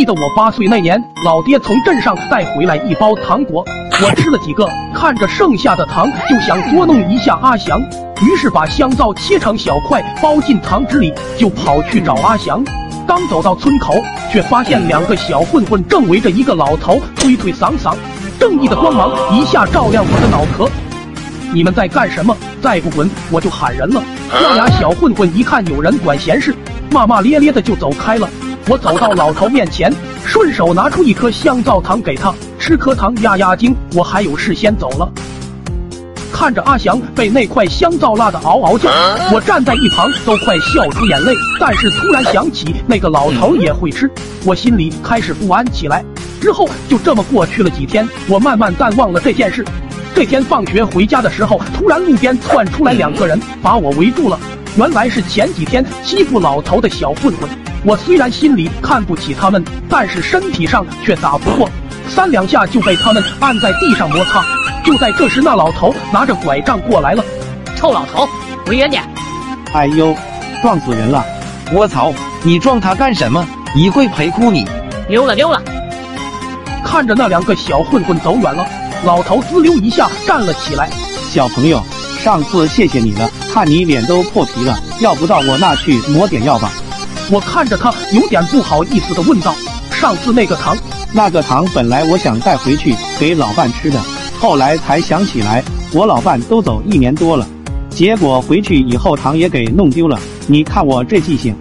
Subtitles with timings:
[0.00, 3.62] 记得我八岁那年，老爹从镇上带回来一包糖果，
[4.02, 7.78] 我吃了几个，看着剩下的糖，就想捉弄一下阿祥，
[8.22, 12.64] 于是把香皂切成小块，包进糖纸里，就跑去找阿祥。
[13.06, 13.92] 刚走到村口，
[14.32, 17.94] 却发现两个小混混正围着一个老头推推搡搡，
[18.38, 20.66] 正义的光芒一下照亮我的脑壳。
[21.52, 22.34] 你们在干什么？
[22.62, 24.02] 再不滚，我就喊人了！
[24.32, 26.54] 那俩小混混一看有人管闲事，
[26.90, 28.26] 骂骂咧咧的就走开了。
[28.70, 29.92] 我走到老头面前，
[30.24, 33.74] 顺手拿出一颗香皂糖给他，吃颗糖压压惊。
[33.96, 35.10] 我还有事先走了。
[36.32, 38.88] 看着阿祥被那块香皂辣得嗷嗷叫，
[39.32, 41.34] 我站在一旁都快笑出眼泪。
[41.58, 44.08] 但是突然想起那个老头也会吃，
[44.44, 46.04] 我心里开始不安起来。
[46.40, 49.64] 之后就这么过去了几天，我慢慢淡忘了这件事。
[50.14, 54.38] 这天放学回家的时候，突然路边窜出来两个人，把我围住了。
[54.76, 57.50] 原来是前几天欺负老头的小混混。
[57.82, 61.68] 我虽然心里看不起他们，但是身体上却打不过，
[62.08, 64.44] 三两下就被他们按在地上摩擦。
[64.84, 67.24] 就在这时，那老头拿着拐杖过来了。
[67.76, 68.28] 臭老头，
[68.66, 69.02] 滚远点！
[69.72, 70.14] 哎呦，
[70.60, 71.24] 撞死人了！
[71.72, 73.46] 我操，你撞他干什么？
[73.74, 74.66] 你会赔哭你！
[75.08, 75.62] 溜了溜了。
[76.84, 78.66] 看着那两个小混混走远了，
[79.04, 80.90] 老头滋溜一下站了起来。
[81.30, 81.82] 小朋友，
[82.18, 86.70] 上次谢谢你了，看你脸都破皮了，要不到我那去抹点药吧？
[87.32, 89.54] 我看着他，有点不好意思的问道
[89.92, 90.76] ：“上次那个糖，
[91.12, 94.00] 那个糖本来我想带回去给老伴吃的，
[94.40, 97.46] 后来才想起来，我老伴都走一年多了，
[97.88, 100.18] 结果回去以后糖也给弄丢了。
[100.48, 101.54] 你看我这记性。”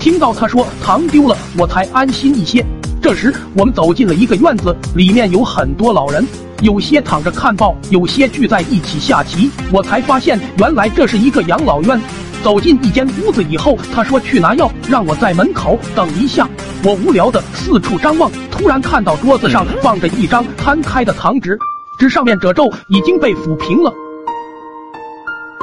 [0.00, 2.64] 听到他说糖丢了，我才安心一些。
[3.00, 6.26] 这时，我们走进了一个院子，里面有很多老人，
[6.62, 9.48] 有些躺着看报，有些聚在一起下棋。
[9.70, 12.00] 我才发现，原来这是一个养老院。
[12.42, 16.48] 走进一间屋子以后，他说去拿药，让我在门口等一下。
[16.84, 21.56] 我无聊的四处张望，突然看到桌子上放着一张摊开的糖纸，
[21.98, 23.92] 纸上面褶皱已经被抚平了。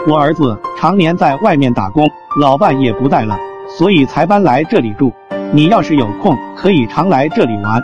[0.08, 2.08] 我儿子常年在外面打工，
[2.40, 3.38] 老伴也不在了，
[3.78, 5.12] 所以才搬来这里住。
[5.52, 7.84] 你要是有空，可以常来这里玩。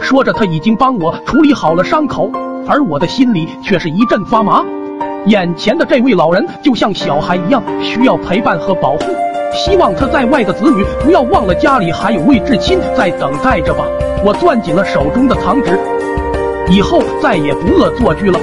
[0.00, 2.30] 说着，他已经帮我处理好了伤口，
[2.68, 4.64] 而我的心里却是一阵发麻。
[5.26, 9.14] 眼前的这位老人就像小孩一样，需要陪伴和保护。
[9.54, 13.84] 希望他在外的子女不要忘了家里还有位至亲在等待着吧。
[14.24, 15.78] 我攥紧了手中的糖纸，
[16.68, 18.40] 以后再也不恶作剧了。